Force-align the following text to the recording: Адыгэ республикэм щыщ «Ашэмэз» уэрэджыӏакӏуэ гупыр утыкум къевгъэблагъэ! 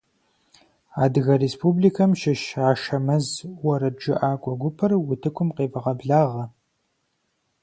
Адыгэ 1.03 1.33
республикэм 1.43 2.11
щыщ 2.19 2.43
«Ашэмэз» 2.69 3.27
уэрэджыӏакӏуэ 3.65 4.53
гупыр 4.61 4.91
утыкум 5.11 5.49
къевгъэблагъэ! 5.55 6.45